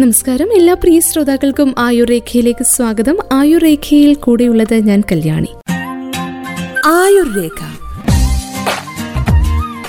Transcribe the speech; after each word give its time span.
നമസ്കാരം. 0.00 0.52
എല്ലാ 0.52 0.74
പ്രിയ 0.74 1.00
ശ്രോതാക്കൾക്കും 1.00 1.74
ആയുർരേഖയിലേക്ക് 1.78 2.64
സ്വാഗതം. 2.64 3.16
ആയുർരേഖയിൽ 3.32 4.14
കൂടെയുള്ളത് 4.14 4.74
ഞാൻ 4.74 5.02
കല്യാണി. 5.12 5.46
ആയുർരേഖ. 6.86 7.62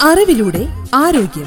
അറിവിലൂടെ 0.04 0.67
ആരോഗ്യം. 0.93 1.46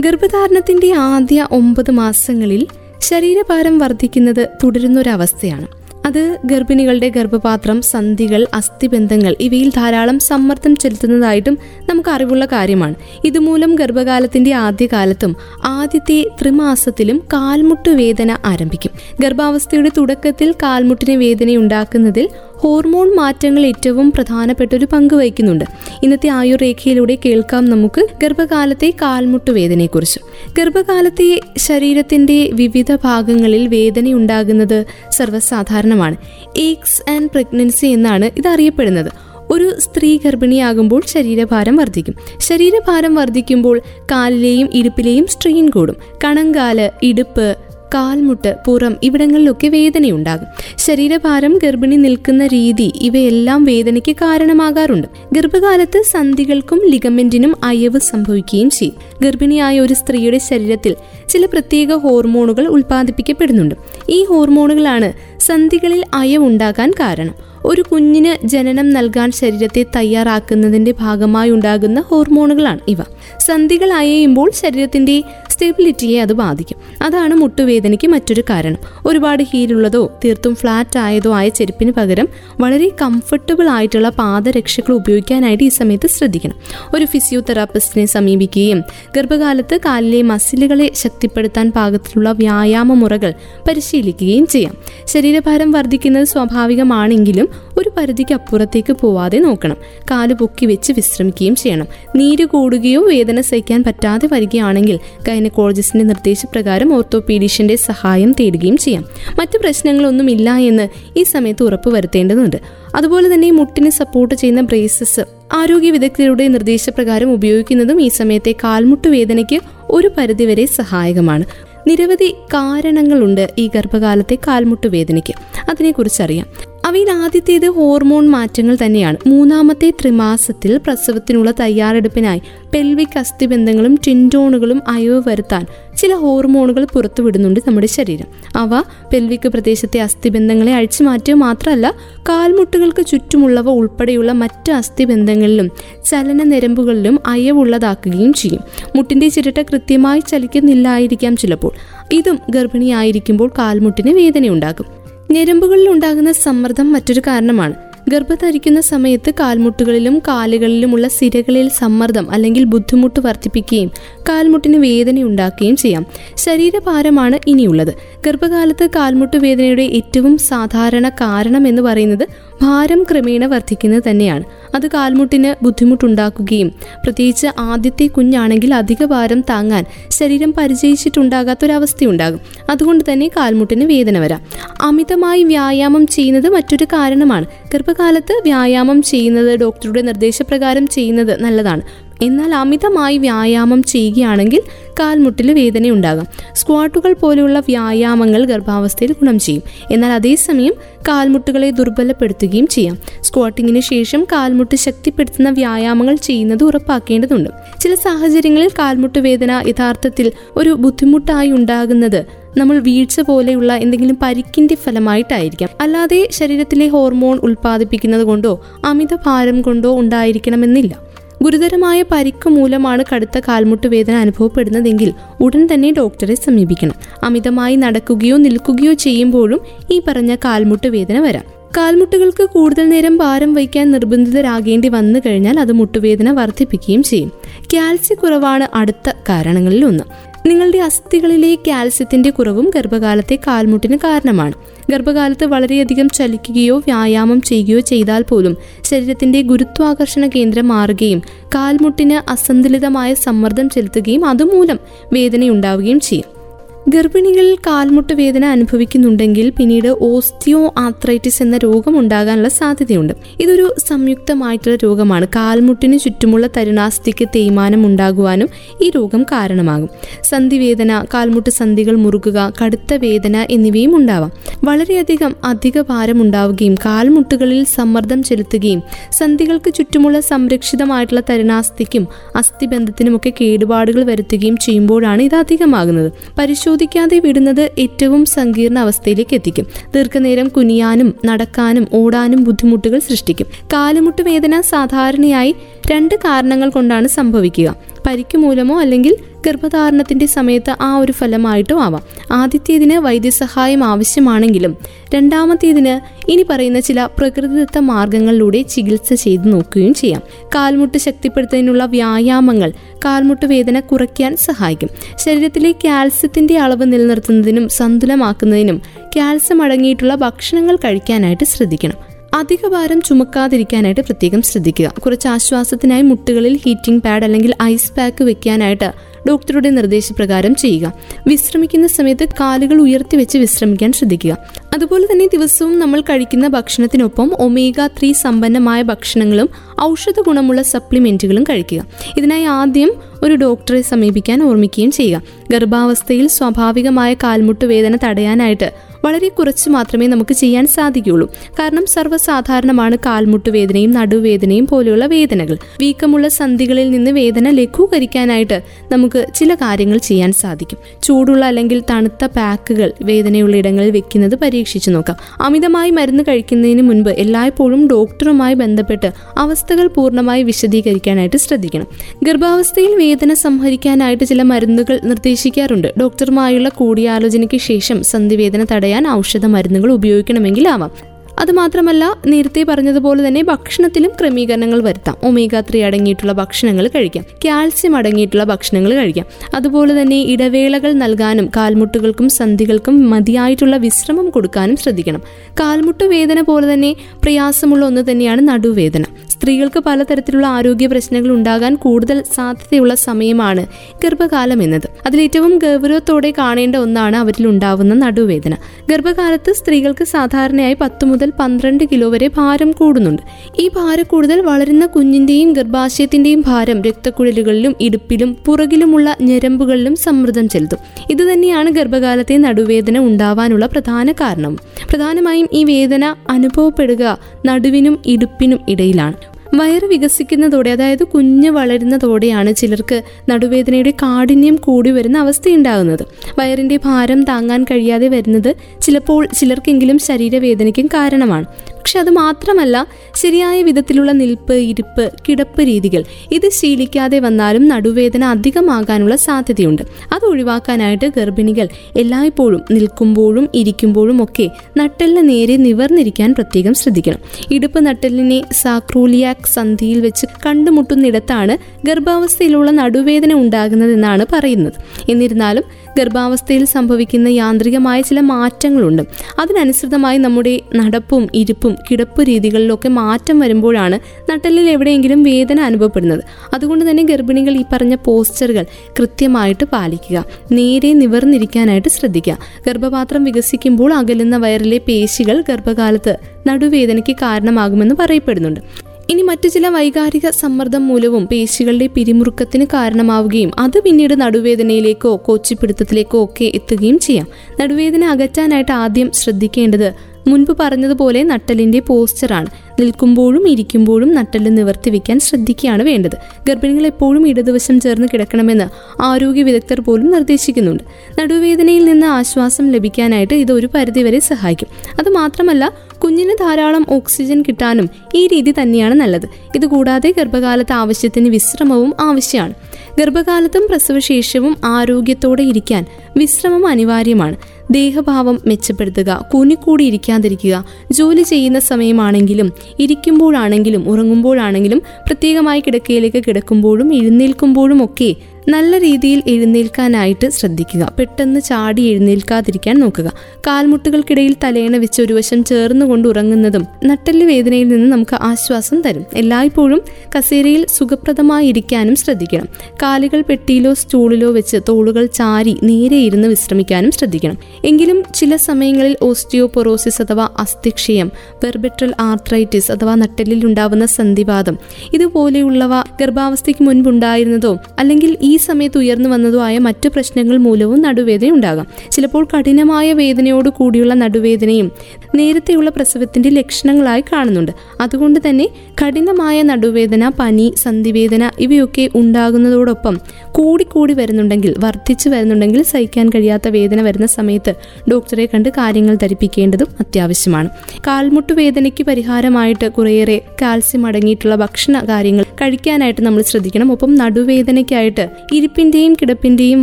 ഗർഭധാരണത്തിന്റെ 0.00 0.94
ആദ്യ 0.94 1.48
ഒമ്പത് 1.50 1.90
മാസങ്ങളിൽ 1.90 2.66
ശരീരഭാരം 2.98 3.78
വർദ്ധിക്കുന്നത് 3.78 4.48
തുടരുന്നൊരവസ്ഥയാണ്. 4.64 5.83
അത് 6.04 6.38
ഗർഭിണികളുടെ 6.44 7.08
ഗർഭപാത്രം 7.08 7.82
സന്ധികൾ 7.82 8.46
അസ്ഥിബന്ധങ്ങൾ 8.54 9.36
ഇവയിൽ 9.40 9.68
ധാരാളം 9.68 10.18
സമ്മർദ്ദം 10.18 10.76
ചെലുത്തുന്നതായിട്ടും 10.76 11.58
നമുക്ക് 11.88 12.10
അറിവുള്ള 12.10 12.44
കാര്യമാണ്. 12.46 12.94
ഇതുമൂലം 13.24 13.74
ഗർഭകാലത്തിന്റെ 13.74 14.52
ആദ്യകാലത്തും 14.54 15.36
ആദ്യത്തെ 15.64 16.24
ത്രിമാസത്തിലും 16.42 17.18
കാൽമുട്ട് 17.32 17.90
വേദന 17.90 18.38
ആരംഭിക്കും. 18.44 18.90
ഗർഭാവസ്ഥയുടെ 19.20 19.90
തുടക്കത്തിൽ 19.96 20.52
കാൽമുട്ടിന് 20.52 21.16
വേദനയുണ്ടാക്കുന്നതിൽ 21.16 22.28
ഹോർമോൺ 22.64 23.16
മാറ്റങ്ങൾ 23.16 23.66
ഏറ്റവും 23.66 24.12
പ്രധാനപ്പെട്ട 24.12 24.74
ഒരു 24.74 24.84
പങ്ക് 24.84 25.14
വഹിക്കുന്നുണ്ട്. 25.14 25.64
ഇന്നത്തെ 26.02 26.28
ആയുർരേഖയിലൂടെ 26.28 27.18
കേൾക്കാം 27.24 27.64
നമുക്ക് 27.64 28.06
ഗർഭകാലത്തെ 28.22 28.92
കാൽമുട്ട് 29.02 29.50
വേദനയെക്കുറിച്ച്. 29.50 30.20
ഗർഭകാലത്തെ 30.58 31.40
ശരീരത്തിന്റെ 31.58 32.50
വിവിധ 32.52 32.96
ഭാഗങ്ങളിൽ 33.04 33.68
വേദന 33.68 34.12
ഉണ്ടാകുന്നത് 34.12 34.84
സർവസാധാരണമാണ്. 35.10 36.16
എക്സ് 36.56 37.10
ആൻഡ് 37.10 37.30
പ്രഗ്നൻസി 37.30 37.86
എന്നാണ് 37.86 38.24
ഇത് 38.24 38.48
അറിയപ്പെടുന്നത് 38.48 39.12
ഒരു 39.50 39.72
സ്ത്രീ 39.78 40.18
ഗർഭിണിയാകുമ്പോൾ 40.24 41.02
ശരീരഭാരം 41.06 41.76
വർദ്ധിക്കും. 41.76 42.14
ശരീരഭാരം 42.38 43.14
വർദ്ധിക്കുമ്പോൾ 43.14 43.80
കാലിലെയും 44.10 44.68
ഇടുപ്പിലെയും 44.74 45.26
സ്ട്രെയിൻ 45.26 45.70
കൂടും. 45.70 45.96
കണങ്കാൽ 46.24 46.90
ഇടുപ്പ് 47.02 47.56
കാൽമുട്ട് 47.94 48.56
പുറം 48.66 48.96
ഇവിടങ്ങളിലൊക്കെ 49.02 49.68
വേദനയുണ്ടാകും. 49.68 50.46
ശരീരഭാരം 50.78 51.58
ഗർഭിണി 51.62 51.96
നിൽക്കുന്ന 51.96 52.46
രീതി 52.46 52.92
ഇവയെല്ലാം 53.02 53.64
വേദനയ്ക്ക് 53.64 54.16
കാരണമാകാറുണ്ട്. 54.16 55.06
ഗർഭകാലത്ത് 55.32 56.02
സന്ധികൾക്കും 56.02 56.80
ലിഗമെന്റിനും 56.90 57.54
അയവ് 57.64 57.98
സംഭവിക്കുകയും 57.98 58.70
ചെയ്യും. 58.70 58.94
ഗർഭിണിയായ 59.22 59.80
ഒരു 59.80 59.94
സ്ത്രീയുടെ 59.94 60.38
ശരീരത്തിൽ 60.38 60.94
ചില 61.28 61.44
പ്രത്യേക 61.44 61.92
ഹോർമോണുകൾ 61.92 62.68
ഉൽപ്പാദിപ്പിക്കപ്പെടുന്നുണ്ട്. 62.68 63.74
ഈ 64.08 64.24
ഹോർമോണുകളാണ് 64.24 65.12
സന്ധികളിൽ 65.40 66.04
അയവുണ്ടാകാൻ 66.14 66.90
കാരണം. 66.90 67.53
ഒരു 67.66 67.82
കുഞ്ഞിന് 67.82 68.46
ജനനം 68.46 68.90
നൽകാൻ 68.90 69.32
ശരീരത്തെ 69.32 69.86
തയ്യാറാക്കുന്നതിന്റെ 69.96 70.94
ഭാഗമായി 71.00 71.50
ഉണ്ടാകുന്ന 71.50 72.00
ഹോർമോണുകളാണ് 72.00 72.80
ഇവ. 72.88 72.98
സന്ധികൾ 73.38 73.92
അയയുമ്പോൾ 73.92 74.50
ശരീരത്തിന്റെ 74.50 75.22
സ്റ്റെബിലിറ്റിയെ 75.50 76.22
അത് 76.22 76.32
ബാധിക്കും. 76.32 76.78
അതാണ് 77.02 77.34
മുട്ടുവേദനയ്ക്ക് 77.34 78.08
മറ്റൊരു 78.08 78.42
കാരണം. 78.50 78.76
ഒരുപാട് 79.06 79.42
ഹീലുള്ളതോ 79.42 80.20
തീർത്തും 80.24 80.54
ഫ്ലാറ്റ് 80.54 80.98
ആയതോ 80.98 81.34
ആയ 81.34 81.48
ചെരുപ്പിന് 81.48 81.92
പകരം 81.92 82.28
വളരെ 82.60 82.90
കംഫർട്ടബിൾ 83.02 83.68
ആയിട്ടുള്ള 83.68 84.08
പാദരക്ഷകൾ 84.08 84.92
ഉപയോഗിക്കാനായിട്ട് 84.92 85.64
ഈ 85.64 85.68
സമയത്ത് 85.68 86.08
ശ്രദ്ധിക്കണം. 86.08 86.54
ഒരു 86.94 87.04
ഫിസിയോതെറാപ്പിസ്റ്റിനെ 87.04 88.06
സമീപിക്കുകയും 88.06 88.82
ഗർഭകാലത്ത് 89.16 89.80
കാലിലെ 89.84 90.22
മസിലുകളെ 90.22 90.90
ശക്തിപ്പെടുത്താൻ 90.94 91.72
പാകത്തിലുള്ള 91.72 92.32
വ്യായാമ 92.32 92.92
മുറകൾ 92.92 93.34
പരിശീലിക്കുകയും 93.68 94.46
ചെയ്യാം. 94.46 94.76
ശരീരഭാരം 95.06 95.70
വർദ്ധിക്കുന്നത് 95.70 96.24
സ്വാഭാവികമാണെങ്കിലും 96.24 97.48
ഒരു 97.78 97.92
പരിധിക്ക് 97.96 98.34
അപ്പുറത്തേക്ക് 98.34 98.92
പോവാതെ 98.92 99.38
നോക്കണം. 99.38 99.76
കാൽ 100.10 100.32
പൊക്കി 100.32 100.66
വെച്ച് 100.66 100.92
വിശ്രമിക്കുകയും 100.92 101.56
ചെയ്യണം. 101.56 101.86
നീര് 102.16 102.44
കൂടുകയോ 102.44 103.08
വേദന 103.08 103.40
സഹിക്കാൻ 103.40 103.84
പറ്റാതെ 103.84 104.28
വരികയാണെങ്കിൽ 104.32 104.98
ഗൈനക്കോളജിസ്റ്റിന്റെ 105.28 106.04
നിർദ്ദേശപ്രകാരം 106.04 106.94
ഓർത്തോപീഡീഷ്യന്റെ 106.94 107.76
സഹായം 107.76 108.32
തേടുകയും 108.32 108.76
ചെയ്യാം. 108.76 109.04
മറ്റു 109.38 109.58
പ്രശ്നങ്ങളൊന്നുമില്ല 109.58 110.56
എന്ന് 110.56 110.88
ഈ 111.16 111.22
സമയത്ത് 111.22 111.62
ഉറപ്പ് 111.62 111.94
വരുത്തേണ്ടതുണ്ട്. 111.94 112.56
അതുപോലെ 112.94 113.34
തന്നെ 113.34 113.50
മുട്ടിനെ 113.50 113.90
സപ്പോർട്ട് 113.90 114.34
ചെയ്യുന്ന 114.34 114.60
ബ്രേസസ് 114.60 115.20
ആരോഗ്യ 115.52 115.90
വിദഗ്ധരുടെ 115.90 116.48
നിർദ്ദേശപ്രകാരം 116.48 117.32
ഉപയോഗിക്കുന്നതും 117.32 118.02
ഈ 118.02 118.08
സമയത്തെ 118.08 118.52
കാൽമുട്ട് 118.52 119.08
വേദനയ്ക്ക് 119.08 119.60
ഒരു 119.90 120.10
പരിധിവരെ 120.18 120.66
സഹായകമാണ്. 120.66 121.44
നിരവധി 121.86 122.34
കാരണങ്ങളുണ്ട് 122.54 123.50
ഈ 123.58 123.70
ഗർഭകാലത്തെ 123.74 124.38
കാൽമുട്ട് 124.48 124.86
വേദനയ്ക്ക്. 124.86 125.34
അതിനെക്കുറിച്ചറിയാം. 125.70 126.73
അവയിൽ 126.94 127.10
ആദ്യത്തേത് 127.10 127.70
ഹോർമോൺ 127.70 128.28
മാറ്റങ്ങൾ 128.28 128.76
തന്നെയാണ്. 128.84 129.16
മൂന്നാമത്തെ 129.26 129.90
ത്രിമാസത്തിൽ 129.90 130.80
പ്രസവത്തിനുള്ള 130.86 131.50
തയ്യാറെടുപ്പിനായി 131.60 132.40
പെൽവിക് 132.74 133.18
അസ്ഥിബന്ധങ്ങളും 133.18 133.98
ടിൻഡോണുകളും 134.06 134.82
അയവ് 134.88 135.22
വരുത്താൻ 135.28 135.66
ചില 135.96 136.14
ഹോർമോണുകൾ 136.14 136.84
പുറത്തുവിടുന്നുണ്ട് 136.84 137.60
നമ്മുടെ 137.66 137.86
ശരീരം. 137.86 138.26
അവ 138.56 138.80
പെൽവിക് 139.12 139.48
പ്രദേശത്തെ 139.48 140.00
അസ്ഥിബന്ധങ്ങളെ 140.00 140.74
അഴിച്ചു 140.74 141.02
മാറ്റുക 141.04 141.34
മാത്രമല്ല 141.34 141.94
കാൽമുട്ടുകൾക്ക് 142.28 143.06
ചുറ്റുമുള്ളവ 143.06 143.68
ഉൾപ്പെടെയുള്ള 143.70 144.32
മറ്റ് 144.32 144.72
അസ്ഥിബന്ധങ്ങളിലും 144.72 145.70
ചലന 146.06 146.42
നിരമ്പുകളിലും 146.42 147.18
അയവുള്ളതാക്കുകയും 147.26 148.32
ചെയ്യും. 148.32 148.62
മുട്ടിന്റെ 148.96 149.28
ചിരട്ട 149.28 149.62
കൃത്യമായി 149.62 150.20
ചലിക്കുന്നില്ലായിരിക്കാം 150.20 151.36
ചിലപ്പോൾ. 151.36 151.72
ഇതും 152.12 152.38
ഗർഭിണിയായിരിക്കുമ്പോൾ 152.50 153.50
കാൽമുട്ടിന് 153.58 154.10
വേദനയുണ്ടാകും 154.10 154.93
ഞരമ്പുകളിൽ 155.30 155.88
ഉണ്ടാകുന്ന 155.88 156.32
സമ്മർദ്ദം 156.32 156.92
മറ്റൊരു 156.92 157.20
കാരണമാണ്. 157.20 157.74
ഗർഭധരിക്കുന്ന 158.08 158.80
സമയത്ത് 158.80 159.32
കാൽമുട്ടുകളിലും 159.40 160.18
കാലുകളിലുമുള്ള 160.18 161.08
സിരകളിൽ 161.08 161.68
സമ്മർദ്ദം 161.68 162.30
അല്ലെങ്കിൽ 162.30 162.64
ബുദ്ധിമുട്ട് 162.64 163.20
വർദ്ധിപ്പിക്കുകയും 163.20 163.90
കാൽമുട്ടിന് 164.28 164.76
വേദന 164.76 165.22
ഉണ്ടാക്കുകയും 165.22 165.76
ചെയ്യാം. 165.76 166.06
ശരീരഭാരമാണ് 166.36 167.38
ഇനിയുള്ളത്. 167.46 167.94
ഗർഭകാലത്ത് 168.26 168.88
കാൽമുട്ട് 168.96 169.36
വേദനയുടെ 169.36 169.82
ഏറ്റവും 169.82 170.38
സാധാരണ 170.38 171.08
കാരണം 171.08 171.68
എന്ന് 171.68 171.82
പറയുന്നത് 171.82 172.28
ഭാരം 172.62 173.06
ക്രമേണ 173.10 173.46
വർദ്ധിക്കുന്നത് 173.46 174.02
തന്നെയാണ്. 174.10 174.44
അത് 174.74 174.86
കാൽമുട്ടിന് 174.86 175.64
ബുദ്ധിമുട്ടുണ്ടാക്കുകയും 175.64 176.72
പ്രത്യേകിച്ച് 177.04 177.46
ആദ്യത്തെ 177.58 178.06
കുഞ്ഞാണെങ്കിൽ 178.06 178.74
അധിക 178.74 179.04
ഭാരം 179.04 179.40
താങ്ങാൻ 179.40 179.84
ശരീരം 180.08 180.54
പരിചയിച്ചിട്ടുണ്ടാകാത്തൊരവസ്ഥയുണ്ടാകും. 180.58 182.40
അതുകൊണ്ട് 182.70 183.12
തന്നെ 183.12 183.28
കാൽമുട്ടിന് 183.28 183.84
വേദന 183.84 184.18
വരാം. 184.18 184.40
അമിതമായി 184.80 185.44
വ്യായാമം 185.44 186.06
ചെയ്യുന്നത് 186.06 186.48
മറ്റൊരു 186.48 186.84
കാരണമാണ്. 186.84 187.46
ഗർഭകാലത്ത് 187.74 188.32
വ്യായാമം 188.32 189.02
ചെയ്യുന്നത് 189.02 189.58
ഡോക്ടറുടെ 189.58 190.02
നിർദ്ദേശപ്രകാരം 190.02 190.86
ചെയ്യുന്നത് 190.86 191.42
നല്ലതാണ്. 191.42 191.82
എന്നാൽ 192.22 192.54
അമിതമായി 192.54 193.18
വ്യായാമം 193.18 193.82
ചെയ്യുകയാണെങ്കിൽ 193.82 194.62
കാൽമുട്ടിൽ 195.00 195.52
വേദന 195.52 195.64
വേദനയുണ്ടാകാം. 195.74 196.26
സ്ക്വാട്ടുകൾ 196.52 197.12
പോലെയുള്ള 197.12 197.58
വ്യായാമങ്ങൾ 197.58 198.44
ഗർഭാവസ്ഥയിൽ 198.44 199.12
ഗുണം 199.12 199.38
ചെയ്യും. 199.38 199.62
എന്നാൽ 199.90 200.12
അതേസമയം 200.12 200.72
കാൽമുട്ടുകളെ 201.08 201.70
ദുർബലപ്പെടുത്തുകയും 201.70 202.66
ചെയ്യാം. 202.66 202.98
സ്ക്വാട്ടിങ്ങിന് 203.22 203.80
ശേഷം 203.80 204.26
കാൽമുട്ട് 204.32 204.76
ശക്തിപ്പെടുത്തുന്ന 204.76 205.50
വ്യായാമങ്ങൾ 205.50 206.16
ചെയ്യുന്നത് 206.16 206.64
ഉറപ്പാക്കേണ്ടതുണ്ട്. 206.64 207.50
ചില 207.80 207.94
സാഹചര്യങ്ങളിൽ 207.94 208.68
കാൽമുട്ട് 208.68 209.18
വേദന 209.18 209.62
യഥാർത്ഥത്തിൽ 209.68 210.32
ഒരു 210.56 210.70
ബുദ്ധിമുട്ടായി 210.70 211.50
ഉണ്ടാകുന്നത് 211.50 212.24
നമ്മൾ 212.56 212.78
വീഴ്ച 212.78 213.20
പോലെയുള്ള 213.20 213.76
എന്തെങ്കിലും 213.76 214.18
പരിക്കിന്റെ 214.22 214.74
ഫലമായിട്ടായിരിക്കാം. 214.74 215.68
അല്ലാതെ 215.80 216.28
ശരീരത്തിലെ 216.32 216.88
ഹോർമോൺ 216.88 217.38
ഉൽപ്പാദിപ്പിക്കുന്നത് 217.38 218.22
കൊണ്ടോ 218.22 218.64
അമിത 218.84 219.14
ഭാരം 219.14 219.62
കൊണ്ടോ 219.62 219.98
ഉണ്ടായിരിക്കണമെന്നില്ല. 220.00 221.14
ഗുരുതരമായ 221.42 222.04
പരിക്ക് 222.12 222.48
മൂലമാണ് 222.48 223.04
കടുത്ത 223.14 223.40
കാൽമുട്ട് 223.48 223.86
വേദന 223.86 224.14
അനുഭവപ്പെടുന്നതെങ്കിൽ 224.14 225.12
ഉടൻ 225.40 225.68
തന്നെ 225.74 225.92
ഡോക്ടറെ 225.92 226.34
സമീപിക്കണം. 226.34 226.94
അമിതമായി 227.22 227.76
നടക്കുകയോ 227.76 228.36
നിൽക്കുകയോ 228.36 228.92
ചെയ്യുമ്പോഴും 228.92 229.60
ഈ 229.90 230.02
പറഞ്ഞ 230.08 230.34
കാൽമുട്ട് 230.34 230.86
വേദന 230.86 231.20
വരാം. 231.20 231.44
കാൽമുട്ടുകൾക്ക് 231.76 232.44
കൂടുതൽ 232.44 232.88
നേരം 232.88 233.16
ഭാരം 233.16 233.54
വയ്ക്കാൻ 233.54 233.90
നിർബന്ധിതരാകേണ്ടി 233.90 234.88
വന്നു 234.88 235.20
കഴിഞ്ഞാൽ 235.26 235.60
അത് 235.60 235.72
മുട്ടുവേദന 235.72 236.30
വർദ്ധിപ്പിക്കുകയും 236.30 237.02
ചെയ്യും. 237.02 237.32
കാൽസ്യ 237.74 238.14
കുറവാണ് 238.14 238.68
അടുത്ത 238.74 239.12
കാരണങ്ങളിൽ 239.28 239.84
ഒന്ന്. 239.84 240.04
നിങ്ങളുടെ 240.46 240.78
അസ്ഥികളിലെ 240.78 241.54
കാൽസ്യത്തിന്റെ 241.54 242.30
കുറവും 242.30 242.70
ഗർഭകാലത്തെ 242.74 243.38
കാൽമുട്ടിന് 243.46 243.96
കാരണമാണ്. 243.96 244.54
ഗർഭകാലത്ത് 244.90 245.44
വളരെയധികം 245.44 246.08
ചലിക്കുകയോ 246.08 246.78
വ്യായാമം 246.78 247.40
ചെയ്യുകയോ 247.40 247.80
ചെയ്താൽ 247.80 248.22
പോലും 248.22 248.56
ശരീരത്തിന്റെ 248.84 249.42
ഗുരുത്വാകർഷണ 249.42 250.26
കേന്ദ്രം 250.26 250.68
മാറുകയും 250.68 251.22
കാൽമുട്ടിന് 251.54 252.30
അസന്തുലിതമായ 252.30 253.14
സമ്മർദ്ദം 253.14 253.70
ചെലുത്തുകയും 253.70 254.24
അതുമൂലം 254.24 254.78
വേദനയുണ്ടാവുകയും 255.12 256.00
ചെയ്യും. 256.00 256.43
ഗർഭിണികളിൽ 256.88 257.54
കാൽമുട്ട് 257.66 258.12
വേദന 258.12 258.44
അനുഭവിക്കുന്നുണ്ടെങ്കിൽ 258.44 259.50
പിന്നീട് 259.50 259.88
ഓസ്റ്റിയോ 259.88 260.74
ആത്രൈറ്റിസ് 260.78 261.42
എന്ന 261.42 261.58
രോഗം 261.58 261.98
ഉണ്ടാകാനുള്ള 261.98 262.48
സാധ്യതയുണ്ട്. 262.48 263.12
ഇതൊരു 263.40 263.74
സംയുക്തമായിട്ടുള്ള 263.88 264.78
രോഗമാണ്. 264.82 265.26
കാൽമുട്ടിന് 265.36 265.98
ചുറ്റുമുള്ള 265.98 266.48
തരുണാസ്ഥിക്ക് 266.56 267.28
തേയ്മാനം 267.28 267.86
ഉണ്ടാകുവാനും 267.86 268.48
ഈ 268.82 268.90
രോഗം 268.90 269.22
കാരണമാകും. 269.22 269.88
സന്ധിവേദന 270.22 271.04
കാൽമുട്ട് 271.14 271.50
സന്ധികൾ 271.50 271.96
മുറുകുക 271.96 272.52
കടുത്ത 272.64 272.94
വേദന 272.94 273.46
എന്നിവയും 273.50 273.96
ഉണ്ടാവാം. 273.96 274.32
വളരെയധികം 274.64 275.36
അധിക 275.44 275.80
ഭാരം 275.80 276.22
ഉണ്ടാവുകയും 276.22 276.74
കാൽമുട്ടുകളിൽ 276.74 277.64
സമ്മർദ്ദം 277.64 278.22
ചെലുത്തുകയും 278.22 278.82
സന്ധികൾക്ക് 279.12 279.74
ചുറ്റുമുള്ള 279.74 280.20
സംരക്ഷിതമായിട്ടുള്ള 280.20 281.22
തരുണാസ്ഥിക്കും 281.30 282.08
അസ്ഥിബന്ധത്തിനുമൊക്കെ 282.36 283.32
കേടുപാടുകൾ 283.40 284.02
വരുത്തുകയും 284.02 284.56
ചെയ്യുമ്പോഴാണ് 284.56 285.22
ഇത് 285.22 285.34
അധികമാകുന്നത്. 285.34 286.12
പരിശോധന 286.38 286.72
പരിശോധിക്കാതെ 286.74 287.18
വിടുന്നത് 287.18 287.70
ഏറ്റവും 287.78 288.24
സങ്കീർണ 288.24 288.78
അവസ്ഥയിലേക്ക് 288.78 289.34
എത്തിക്കും. 289.34 289.66
ദീർഘനേരം 289.94 290.48
കുനിയാനും 290.48 291.14
നടക്കാനും 291.24 291.86
ഓടാനും 291.92 292.44
ബുദ്ധിമുട്ടുകൾ 292.44 292.98
സൃഷ്ടിക്കും. 292.98 293.46
കാലുമുട്ട് 293.72 294.22
വേദന 294.22 294.60
സാധാരണയായി 294.60 295.54
രണ്ട് 295.90 296.14
കാരണങ്ങൾ 296.14 296.70
കൊണ്ടാണ് 296.70 297.08
സംഭവിക്കുക. 297.08 297.76
പരിക്ക് 298.06 298.38
മൂലമോ 298.38 298.80
അല്ലെങ്കിൽ 298.80 299.16
ഗർഭധാരണത്തിന്റെ 299.46 300.26
സമയത്ത് 300.26 300.76
ആ 300.80 300.96
ഒരു 300.96 301.12
ഫലമായിട്ടും 301.12 301.82
ആവാം. 301.82 302.02
ആദ്യത്തേതിന് 302.32 302.96
വൈദ്യസഹായം 302.98 303.84
ആവശ്യമാണെങ്കിലും 303.84 304.76
രണ്ടാമത്തേതിന് 305.14 305.94
ഇനി 306.30 306.46
പറയുന്ന 306.50 306.80
ചില 306.80 307.08
പ്രകൃതിദത്ത 307.18 307.78
മാർഗങ്ങളിലൂടെ 307.78 308.62
ചികിത്സ 308.62 309.12
ചെയ്തു 309.22 309.42
നോക്കുകയും 309.42 309.94
ചെയ്യാം. 309.94 310.22
കാൽമുട്ട് 310.54 310.98
ശക്തിപ്പെടുത്തുന്നതിനുള്ള 310.98 311.84
വ്യായാമങ്ങൾ 311.84 312.72
കാൽമുട്ട് 313.04 313.46
വേദന 313.46 313.80
കുറയ്ക്കാൻ 313.80 314.36
സഹായിക്കും. 314.36 314.88
ശരീരത്തിലെ 315.18 315.72
കാൽസ്യത്തിന്റെ 315.72 316.58
അളവ് 316.58 316.92
നിലനിർത്തുന്നതിനും 316.92 317.68
സന്തുലമാക്കുന്നതിനും 317.68 318.82
കാൽസ്യം 319.16 319.62
അടങ്ങിയിട്ടുള്ള 319.62 320.14
ഭക്ഷണങ്ങൾ 320.14 320.76
കഴിക്കാനായിട്ട് 320.76 321.44
ശ്രദ്ധിക്കണം. 321.44 322.14
അധിക 322.34 322.68
ഭാരം 322.68 323.02
ചുമക്കാതിരിക്കാനായിട്ട് 323.02 324.00
പ്രത്യേകം 324.00 324.42
ശ്രദ്ധിക്കുക. 324.42 324.94
കുറച്ച് 324.98 325.28
ആശ്വാസത്തിനായി 325.28 326.02
മുട്ടുകളിൽ 326.02 326.60
ഹീറ്റിംഗ് 326.64 327.02
പാഡ് 327.02 327.24
അല്ലെങ്കിൽ 327.24 327.54
ഐസ് 327.62 327.92
പാക്ക് 327.92 328.24
വെക്കാനായിട്ട് 328.24 328.92
ഡോക്ടറുടെ 329.28 329.70
നിർദ്ദേശപ്രകാരം 329.70 330.54
ചെയ്യുക. 330.54 330.92
വിശ്രമിക്കുന്ന 331.26 331.86
സമയത്ത് 331.86 332.28
കാലുകൾ 332.40 332.80
ഉയർത്തി 332.80 333.16
വെച്ച് 333.16 333.38
വിശ്രമിക്കാൻ 333.38 333.92
ശ്രദ്ധിക്കുക. 333.92 334.38
അതുപോലെ 334.74 335.08
തന്നെ 335.12 335.26
ദിവസവും 335.26 335.78
നമ്മൾ 335.78 336.00
കഴിക്കുന്ന 336.00 336.48
ഭക്ഷണത്തിനൊപ്പം 336.48 337.34
ഒമേഗ 337.38 337.86
ത്രീ 337.86 338.12
സമ്പന്നമായ 338.12 338.82
ഭക്ഷണങ്ങളും 338.82 339.48
ഔഷധ 339.80 340.20
ഗുണമുള്ള 340.26 340.62
സപ്ലിമെന്റുകളും 340.62 341.44
കഴിക്കുക. 341.44 341.86
ഇതിനായി 342.16 342.44
ആദ്യം 342.44 342.92
ഒരു 343.22 343.34
ഡോക്ടറെ 343.34 343.82
സമീപിക്കാൻ 343.82 344.42
ഓർമ്മിക്കുകയും 344.42 344.90
ചെയ്യുക. 344.90 345.22
ഗർഭാവസ്ഥയിൽ 345.52 346.28
സ്വാഭാവികമായ 346.28 347.14
കാൽമുട്ട് 347.14 347.64
വേദന 347.64 347.98
തടയാനായിട്ട് 348.04 348.93
വളരെ 349.04 349.28
കുറച്ച് 349.28 349.70
മാത്രമേ 349.70 350.06
നമുക്ക് 350.06 350.34
ചെയ്യാൻ 350.34 350.66
സാധിക്കുകയുള്ളൂ. 350.66 351.32
കാരണം 351.60 351.86
സർവസാധാരണമാണ് 351.86 352.96
കാൽമുട്ട് 353.06 353.50
വേദനയും 353.50 353.90
നടുവേദനയും 353.90 354.66
പോലെയുള്ള 354.66 355.06
വേദനകൾ. 355.06 355.56
വീക്കമുള്ള 355.80 356.28
സന്ധികളിൽ 356.28 356.90
നിന്ന് 356.90 357.10
വേദന 357.10 357.50
ലഘൂകരിക്കാനായിട്ട് 357.50 358.62
നമുക്ക് 358.92 359.26
ചില 359.34 359.54
കാര്യങ്ങൾ 359.54 359.98
ചെയ്യാൻ 359.98 360.32
സാധിക്കും. 360.32 360.78
ചൂടുള്ള 361.02 361.44
അല്ലെങ്കിൽ 361.44 361.82
തണുത്ത 361.90 362.24
പാക്കുകൾ 362.24 362.92
വേദനയുള്ള 363.02 363.56
ഇടങ്ങളിൽ 363.56 363.90
വെക്കുന്നത് 363.90 364.34
പരീക്ഷിച്ചു 364.34 364.90
നോക്കാം. 364.90 365.16
അമിതമായി 365.40 365.90
മരുന്ന് 365.90 366.24
കഴിക്കുന്നതിന് 366.28 366.82
മുൻപ് 366.82 367.10
എല്ലായ്പ്പോഴും 367.10 367.88
ഡോക്ടറുമായി 367.88 368.54
ബന്ധപ്പെട്ട് 368.54 369.12
അവസ്ഥകൾ 369.38 369.86
പൂർണമായി 369.86 370.42
വിശദീകരിക്കാനായിട്ട് 370.42 371.36
ശ്രദ്ധിക്കണം. 371.36 371.86
ഗർഭാവസ്ഥയിൽ 372.22 372.94
വേദന 372.94 373.34
സംഹരിക്കാനായിട്ട് 373.34 374.24
ചില 374.24 374.42
മരുന്നുകൾ 374.42 375.00
നിർദ്ദേശിക്കാറുണ്ട്. 375.04 375.88
ഡോക്ടറുമായുള്ള 376.00 376.68
കൂടിയാലോചനയ്ക്ക് 376.68 377.60
ശേഷം 377.60 378.02
സന്ധിവേദന 378.02 378.66
തടയാൻ 378.72 378.93
തടയാൻ 378.94 379.08
ഔഷധ 379.08 379.46
മരുന്നുകൾ 379.46 379.92
ഉപയോഗിക്കണമെങ്കിലാവാം. 379.92 381.13
അതുമാത്രമല്ല 381.40 382.16
നേരത്തെ 382.26 382.66
പറഞ്ഞതുപോലെ 382.68 383.28
തന്നെ 383.28 383.42
ഭക്ഷണത്തിലും 383.44 384.10
ക്രമീകരണങ്ങൾ 384.20 384.82
വരുത്താം. 384.82 385.16
ഒമേഗ 385.24 385.60
ത്രീ 385.60 385.82
അടങ്ങിയിട്ടുള്ള 385.82 386.32
ഭക്ഷണങ്ങൾ 386.32 386.88
കഴിക്കാം. 386.88 387.24
കാൽസ്യം 387.44 387.96
അടങ്ങിയിട്ടുള്ള 387.96 388.44
ഭക്ഷണങ്ങൾ 388.44 388.94
കഴിക്കാം. 388.94 389.26
അതുപോലെ 389.54 390.02
തന്നെ 390.02 390.16
ഇടവേളകൾ 390.16 390.92
നൽകാനും 390.92 391.50
കാൽമുട്ടുകൾക്കും 391.56 392.28
സന്ധികൾക്കും 392.28 393.10
മതിയായിട്ടുള്ള 393.10 393.76
വിശ്രമം 393.76 394.30
കൊടുക്കാനും 394.30 394.76
ശ്രദ്ധിക്കണം. 394.76 395.22
കാൽമുട്ട് 395.60 396.04
വേദന 396.04 396.40
പോലെ 396.40 396.72
തന്നെ 396.72 396.96
പ്രയാസമുള്ള 397.22 397.86
ഒന്ന് 397.86 398.10
തന്നെയാണ് 398.10 398.48
നടുവേദന. 398.48 399.04
സ്ത്രീകൾക്ക് 399.28 399.80
പലതരത്തിലുള്ള 399.80 400.46
ആരോഗ്യ 400.46 400.86
പ്രശ്നങ്ങൾ 400.86 401.30
ഉണ്ടാകാൻ 401.30 401.74
കൂടുതൽ 401.74 402.24
സാധ്യതയുള്ള 402.34 402.94
സമയമാണ് 402.94 403.66
ഗർഭകാലം 404.04 404.62
എന്നത്. 404.62 404.88
അതിലേറ്റവും 405.06 405.58
ഗൗരവത്തോടെ 405.58 406.34
കാണേണ്ട 406.38 406.76
ഒന്നാണ് 406.76 407.16
അവരിൽ 407.16 407.46
ഉണ്ടാവുന്ന 407.46 407.94
നടുവേദന. 407.94 408.56
ഗർഭകാലത്ത് 408.90 409.52
സ്ത്രീകൾക്ക് 409.52 410.04
സാധാരണയായി 410.04 410.74
പത്ത് 410.74 411.04
മുതൽ 411.04 411.23
മുതൽ 411.24 411.32
പന്ത്രണ്ട് 411.40 411.84
കിലോ 411.84 412.08
വരെ 412.10 412.28
ഭാരം 412.28 412.70
കൂടുന്നുണ്ട്. 412.72 413.22
ഈ 413.60 413.68
ഭാരക്കൂടുതൽ 413.68 414.40
വളരുന്ന 414.40 414.86
കുഞ്ഞിന്റെയും 414.86 415.52
ഗർഭാശയത്തിന്റെയും 415.52 416.40
ഭാരം 416.46 416.82
രക്തക്കുഴലുകളിലും 416.82 417.74
ഇടുപ്പിലും 417.80 418.36
പുറകിലുമുള്ള 418.46 419.16
ഞരമ്പുകളിലും 419.22 419.96
സമ്മർദ്ദം 419.96 420.48
ചെലുത്തും. 420.48 420.80
ഇതുതന്നെയാണ് 421.10 421.70
ഗർഭകാലത്തെ 421.70 422.36
നടുവേദന 422.36 422.98
ഉണ്ടാവാനുള്ള 422.98 423.66
പ്രധാന 423.66 424.12
കാരണം. 424.12 424.56
പ്രധാനമായും 424.90 425.48
ഈ 425.52 425.64
വേദന 425.64 426.14
അനുഭവപ്പെടുക 426.30 427.18
നടുവിനും 427.46 427.98
ഇടുപ്പിനും 428.06 428.60
ഇടയിലാണ്. 428.68 429.16
വയറ് 429.54 429.86
വികസിക്കുന്നതോടെ 429.86 430.70
അതായത് 430.70 431.04
കുഞ്ഞ് 431.04 431.50
വളരുന്നതോടെയാണ് 431.50 432.54
ചിലർക്ക് 432.54 433.02
നടുവേദനയുടെ 433.30 433.90
കാഠിന്യം 433.90 434.56
കൂടി 434.56 434.90
വരുന്ന 434.90 435.18
അവസ്ഥയുണ്ടാകുന്നത്. 435.18 436.06
വയറിന്റെ 436.38 436.76
ഭാരം 436.76 437.24
താങ്ങാൻ 437.24 437.64
കഴിയാതെ 437.64 438.08
വരുന്നത് 438.08 438.54
ചിലപ്പോൾ 438.80 439.26
ചിലർക്കെങ്കിലും 439.26 439.98
ശരീരവേദനയ്ക്കും 439.98 440.86
കാരണമാണ്. 440.86 441.46
പക്ഷെ 441.84 441.98
അത് 441.98 442.10
മാത്രമല്ല 442.10 442.86
ശരിയായ 443.14 443.62
വിധത്തിലുള്ള 443.62 444.12
നിൽപ്പ് 444.12 444.54
ഇരിപ്പ് 444.54 445.12
കിടപ്പ് 445.28 445.62
രീതികൾ. 445.62 446.04
ഇത് 446.32 446.48
ശീലിക്കാതെ 446.48 447.18
വന്നാലും 447.18 447.68
നടുവേദന 447.68 448.24
അധികമാകാനുള്ള 448.24 449.16
സാധ്യതയുണ്ട്. 449.16 449.82
അത് 450.12 450.24
ഒഴിവാക്കാനായിട്ട് 450.24 451.12
ഗർഭിണികൾ 451.16 451.68
എല്ലായ്പ്പോഴും 451.96 452.62
നിൽക്കുമ്പോഴും 452.70 453.48
ഇരിക്കുമ്പോഴും 453.54 454.24
ഒക്കെ 454.24 454.50
നട്ടെല്ലിന് 454.78 455.28
നേരെ 455.28 455.56
നിവർന്നിരിക്കാൻ 455.56 456.32
പ്രത്യേകം 456.32 456.74
ശ്രദ്ധിക്കണം. 456.74 457.18
ഇടുപ്പ് 457.50 457.86
നട്ടലിനെ 457.86 458.44
സാക്രൂലിയാക് 458.52 459.46
സന്ധിയിൽ 459.54 460.00
വെച്ച് 460.00 460.26
കണ്ടുമുട്ടുന്നിടത്താണ് 460.46 461.56
ഗർഭാവസ്ഥയിലുള്ള 461.86 462.70
നടുവേദന 462.70 463.32
ഉണ്ടാകുന്നതെന്നാണ് 463.32 464.26
പറയുന്നത്. 464.32 464.72
എന്നിരുന്നാലും 465.08 465.64
ഗർഭാവസ്ഥയിൽ 465.98 466.64
സംഭവിക്കുന്ന 466.64 467.28
യാന്ത്രികമായ 467.28 468.00
ചില 468.00 468.20
മാറ്റങ്ങളുണ്ട്. 468.20 469.02
അതിനനുസൃതമായി 469.38 470.18
നമ്മുടെ 470.18 470.60
നടപ്പും 470.74 471.28
ഇരിപ്പും 471.34 471.76
കിടപ്പ് 471.90 472.28
രീതികളിലൊക്കെ 472.28 472.88
മാറ്റം 472.88 473.38
വരുമ്പോഴാണ് 473.38 473.98
നട്ടലിൽ 474.30 474.70
എവിടെയെങ്കിലും 474.70 475.22
വേദന 475.22 475.60
അനുഭവപ്പെടുന്നത്. 475.60 476.22
അതുകൊണ്ട് 476.54 476.90
തന്നെ 476.90 477.02
ഗർഭിണികൾ 477.02 477.56
ഈ 477.56 477.64
പറഞ്ഞ 477.72 477.94
പോസ്റ്ററുകൾ 477.94 478.64
കൃത്യമായിട്ട് 478.98 479.64
പാലിക്കുക. 479.64 480.24
നേരെ 480.52 480.92
നിവർന്നിരിക്കാനായിട്ട് 480.92 481.88
ശ്രദ്ധിക്കുക. 481.88 482.38
ഗർഭപാത്രം 482.66 483.24
വികസിക്കുമ്പോൾ 483.24 483.94
അകലുന്ന 483.94 484.36
വയറിലെ 484.36 484.78
പേശികൾ 484.78 485.44
ഗർഭകാലത്ത് 485.48 486.16
നടുവേദനയ്ക്ക് 486.48 487.16
കാരണമാകുമെന്ന് 487.16 487.94
പറയപ്പെടുന്നുണ്ട്. 487.94 488.93
ഇനി 489.10 489.22
മറ്റു 489.22 489.48
ചില 489.48 489.68
വൈകാരിക 489.68 490.30
സമ്മർദ്ദം 490.30 490.88
മൂലവും 490.88 491.26
പേശികളുടെ 491.26 491.86
പിരിമുറുക്കത്തിന് 491.86 492.66
കാരണമാവുകയും 492.66 493.50
അത് 493.58 493.82
പിന്നീട് 493.82 494.20
നടുവേദനയിലേക്കോ 494.20 495.16
കോച്ചിപ്പിടുത്തത്തിലേക്കോ 495.16 496.24
ഒക്കെ 496.24 496.44
എത്തുകയും 496.44 496.98
ചെയ്യാം. 496.98 497.26
നടുവേദന 497.60 498.04
അകറ്റാനായിട്ട് 498.04 498.72
ആദ്യം 498.72 499.12
ശ്രദ്ധിക്കേണ്ടത് 499.12 499.94
മുൻപ് 500.28 500.56
പറഞ്ഞതുപോലെ 500.60 501.22
നട്ടലിന്റെ 501.22 501.80
പോസ്റ്ററാണ് 501.80 502.46
നിൽക്കുമ്പോഴും 502.80 503.48
ഇരിക്കുമ്പോഴും 503.48 504.14
നട്ടെല്ല് 504.14 504.58
നിവർത്തി 504.58 504.90
വയ്ക്കാൻ 504.90 505.20
ശ്രദ്ധിക്കുകയാണ് 505.20 505.82
വേണ്ടത്. 505.82 506.16
ഗർഭിണികൾ 506.48 506.86
എപ്പോഴും 506.86 507.28
ഇടതുവശം 507.28 507.80
ചേർന്ന് 507.80 508.08
കിടക്കണമെന്ന് 508.12 508.64
ആരോഗ്യ 509.02 509.42
വിദഗ്ധർ 509.42 509.80
പോലും 509.80 510.10
നിർദ്ദേശിക്കുന്നുണ്ട്. 510.10 510.82
നടുവേദനയിൽ 511.20 511.84
നിന്ന് 511.84 512.06
ആശ്വാസം 512.06 512.70
ലഭിക്കാനായിട്ട് 512.70 513.34
ഇത് 513.34 513.52
ഒരു 513.52 513.68
പരിധിവരെ 513.74 514.20
സഹായിക്കും. 514.20 514.68
അത് 514.98 515.08
മാത്രമല്ല 515.08 515.72
കുഞ്ഞിന് 516.04 516.30
ധാരാളം 516.40 516.86
ഓക്സിജൻ 516.90 517.42
കിട്ടാനും 517.42 517.90
ഈ 518.14 518.26
രീതി 518.26 518.54
തന്നെയാണ് 518.62 518.94
നല്ലത്. 518.94 519.28
ഇതുകൂടാതെ 519.54 520.14
ഗർഭകാലത്ത് 520.18 520.72
ആവശ്യത്തിന് 520.72 521.28
വിശ്രമവും 521.28 521.94
ആവശ്യമാണ്. 522.00 522.54
ഗർഭകാലത്തും 522.98 523.66
പ്രസവശേഷവും 523.70 524.56
ആരോഗ്യത്തോടെ 524.64 525.42
ഇരിക്കാൻ 525.42 525.86
വിശ്രമം 526.16 526.66
അനിവാര്യമാണ്. 526.66 527.36
ദേഹഭാവം 527.70 528.38
മെച്ചപ്പെടുത്തുക 528.46 529.28
കൂനിക്കൂടി 529.32 529.84
ഇരിക്കാതിരിക്കുക 529.84 530.64
ജോലി 530.92 531.22
ചെയ്യുന്ന 531.22 531.58
സമയമാണെങ്കിലും 531.58 532.52
ഇരിക്കുമ്പോഴാണെങ്കിലും 532.78 533.88
ഉറങ്ങുമ്പോഴാണെങ്കിലും 533.88 534.80
പ്രത്യേകമായി 535.06 535.60
കിടക്കയിലേക്ക് 535.60 536.22
കിടക്കുമ്പോഴും 536.26 536.94
എഴുന്നേൽക്കുമ്പോഴും 536.94 537.84
ഒക്കെ 537.84 538.10
നല്ല 538.48 538.78
രീതിയിൽ 538.78 539.22
എഴുന്നേൽക്കാനായിട്ട് 539.26 540.30
ശ്രദ്ധിക്കുക. 540.30 540.92
പെട്ടെന്ന് 540.98 541.40
ചാടി 541.40 541.82
എഴുന്നേൽക്കാതിരിക്കാൻ 541.82 542.80
നോക്കുക. 542.80 543.12
കാൽമുട്ടുകൾക്കിടയിൽ 543.46 544.36
തലേണ 544.44 544.76
വെച്ച് 544.76 545.02
ഒരു 545.02 545.12
വശം 545.12 545.44
ചേർന്നുകൊണ്ട് 545.44 546.08
ഉറങ്ങുന്നതും 546.08 546.66
നട്ടൽ 546.84 547.24
വേദനയിൽ 547.24 547.68
നിന്ന് 547.68 547.92
നമുക്ക് 547.92 548.16
ആശ്വാസം 548.20 548.80
തരും. 548.80 549.04
എല്ലായ്പ്പോഴും 549.14 549.80
കസേരയിൽ 550.16 550.66
സുഖപ്രദമായി 550.66 551.46
ഇരിക്കാനും 551.46 551.96
ശ്രദ്ധിക്കണം. 551.96 552.48
കാലുകൾ 552.82 553.22
പെട്ടിയിലോ 553.22 553.74
സ്റ്റൂളിലോ 553.74 554.30
വെച്ച് 554.30 554.56
തോളുകൾ 554.68 555.06
ചാരി 555.06 555.56
നേരെ 555.62 555.96
ഇരുന്ന് 555.96 556.28
വിശ്രമിക്കാനും 556.28 556.90
ശ്രദ്ധിക്കണം. 556.90 557.38
എങ്കിലും 557.64 558.04
ചില 558.14 558.36
സമയങ്ങളിൽ 558.36 558.96
ഓസ്റ്റിയോപൊറോസിസ് 559.02 560.02
അഥവാ 560.02 560.28
അസ്ഥിക്ഷയം 560.38 561.12
വെർബെട്രൽ 561.44 561.94
ആർത്രൈറ്റിസ് 562.00 562.72
അഥവാ 562.72 562.94
നട്ടലിൽ 562.94 563.46
ഉണ്ടാവുന്ന 563.46 563.86
സന്ധിവാദം 563.86 564.58
ഇതുപോലെയുള്ളവ 564.92 565.80
ഗർഭാവസ്ഥയ്ക്ക് 566.00 566.64
മുൻപുണ്ടായിരുന്നതോ 566.64 567.58
അല്ലെങ്കിൽ 567.78 568.16
ഈ 568.22 568.33
സമയത്ത് 568.36 568.78
ഉയർന്നു 568.78 569.08
വന്നതോ 569.08 569.42
ആയ 569.42 569.58
മറ്റു 569.58 569.88
പ്രശ്നങ്ങൾ 569.88 570.36
മൂലവും 570.36 570.82
നടുവേദന 570.82 571.30
ഉണ്ടാകാം. 571.30 571.66
ചിലപ്പോൾ 571.90 572.28
കഠിനമായ 572.36 572.92
വേദനയോട് 572.92 573.48
കൂടിയുള്ള 573.48 573.94
നടുവേദനയും 573.94 574.72
നേരത്തെയുള്ള 575.14 575.70
പ്രസവത്തിന്റെ 575.70 576.28
ലക്ഷണങ്ങളായി 576.28 577.04
കാണുന്നുണ്ട്. 577.12 577.52
അതുകൊണ്ട് 577.80 578.20
തന്നെ 578.28 578.48
കഠിനമായ 578.82 579.42
നടുവേദന 579.42 580.08
പനി 580.08 580.54
സന്ധിവേദന 580.56 581.30
ഇവയൊക്കെ 581.38 581.90
ഉണ്ടാകുന്നതോടൊപ്പം 581.94 582.98
കൂടിക്കൂടി 583.32 583.94
വരുന്നുണ്ടെങ്കിൽ 583.94 584.54
വർദ്ധിച്ചു 584.58 585.08
വരുന്നുണ്ടെങ്കിൽ 585.08 585.62
സഹിക്കാൻ 585.62 586.08
കഴിയാത്ത 586.08 586.48
വേദന 586.48 586.82
വരുന്ന 586.82 587.06
സമയത്ത് 587.06 587.54
ഡോക്ടറെ 587.90 588.26
കണ്ട് 588.26 588.48
കാര്യങ്ങൾ 588.48 588.94
ധരിപ്പിക്കേണ്ടതും 588.94 589.66
അത്യാവശ്യമാണ്. 589.80 590.48
കാൽമുട്ട് 590.86 591.32
വേദനയ്ക്ക് 591.32 591.84
പരിഹാരമായിട്ട് 591.84 592.68
കുറേയേറെ 592.68 593.22
കാൽസ്യം 593.42 593.86
അടങ്ങിയിട്ടുള്ള 593.86 594.34
ഭക്ഷണ 594.34 594.86
കാര്യങ്ങൾ 594.88 595.22
കഴിക്കാനായിട്ട് 595.22 596.00
നമ്മൾ 596.00 596.22
ശ്രദ്ധിക്കണം. 596.22 596.72
ഒപ്പം 596.72 596.94
നടുവേദനയ്ക്കായിട്ട് 596.94 598.08
ഇരിപ്പിന്റെയും 598.32 598.92
കിടപ്പിന്റെയും 598.92 599.62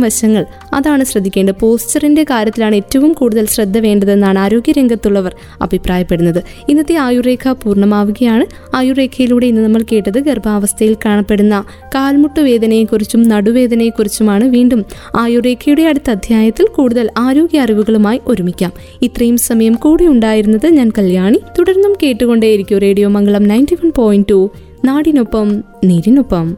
വശങ്ങൾ. 0.00 0.46
അതാണ് 0.74 1.04
ശ്രദ്ധിക്കേണ്ടത് 1.04 1.54
പോസ്ചറിന്റെ 1.60 2.24
കാര്യത്തിലാണ് 2.24 2.74
ഏറ്റവും 2.74 3.12
കൂടുതൽ 3.12 3.46
ശ്രദ്ധ 3.46 3.78
വേണ്ടതെന്നാണ് 3.78 4.38
ആരോഗ്യരംഗത്തുള്ളവർ 4.38 5.36
അഭിപ്രായപ്പെടുന്നത്. 5.62 6.42
ഇന്നത്തെ 6.68 6.94
ആയുർരേഖ 6.94 7.52
പൂർണമാവുകയാണ്. 7.52 8.46
ആയുർരേഖയിലൂടെ 8.76 9.46
ഇന്ന് 9.46 9.60
നമ്മൾ 9.60 9.84
കേട്ടത് 9.92 10.18
ഗർഭാവസ്ഥയിൽ 10.18 10.96
കാണപ്പെടുന്ന 11.04 11.64
കാൽമുട്ട് 11.94 12.40
വേദനയെക്കുറിച്ചും 12.40 13.22
നടുവേദനയെക്കുറിച്ചുമാണ്. 13.22 14.44
വീണ്ടും 14.44 14.84
ആയുർരേഖയുടെ 15.18 15.82
അടുത്ത 15.82 16.10
അധ്യായത്തിൽ 16.10 16.66
കൂടുതൽ 16.66 17.10
ആരോഗ്യ 17.18 17.60
അറിവുകളുമായി 17.60 18.20
ഒരുമിക്കാം. 18.26 18.72
ഇത്രയും 19.02 19.36
സമയം 19.36 19.74
കൂടെ 19.74 20.04
ഉണ്ടായിരുന്നത് 20.04 20.66
ഞാൻ 20.66 20.92
കല്യാണി. 20.98 21.40
തുടർന്നും 21.58 21.94
കേട്ടുകൊണ്ടേയിരിക്കും 22.02 22.78
radio 22.78 23.08
Mangalam 23.08 23.42
ninety 23.42 23.74
one 23.74 23.92
point 23.96 24.28
two. 24.30 24.50
നാടിനൊപ്പം 24.84 25.64
നീരിനൊപ്പം. 25.84 26.56